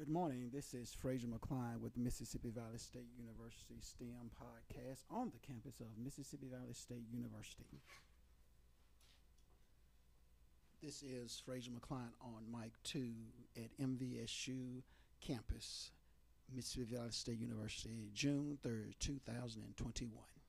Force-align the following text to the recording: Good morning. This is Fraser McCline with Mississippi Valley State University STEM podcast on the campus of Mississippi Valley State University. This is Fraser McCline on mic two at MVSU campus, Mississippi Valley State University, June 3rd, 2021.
Good 0.00 0.08
morning. 0.08 0.48
This 0.50 0.72
is 0.72 0.94
Fraser 0.94 1.26
McCline 1.26 1.78
with 1.82 1.98
Mississippi 1.98 2.48
Valley 2.48 2.78
State 2.78 3.10
University 3.18 3.76
STEM 3.82 4.30
podcast 4.34 5.04
on 5.10 5.30
the 5.30 5.46
campus 5.46 5.78
of 5.78 5.88
Mississippi 6.02 6.46
Valley 6.50 6.72
State 6.72 7.04
University. 7.12 7.82
This 10.82 11.02
is 11.02 11.42
Fraser 11.44 11.70
McCline 11.70 12.14
on 12.22 12.50
mic 12.50 12.72
two 12.82 13.12
at 13.58 13.76
MVSU 13.78 14.80
campus, 15.20 15.90
Mississippi 16.50 16.96
Valley 16.96 17.10
State 17.10 17.38
University, 17.38 18.08
June 18.14 18.56
3rd, 18.64 18.94
2021. 19.00 20.39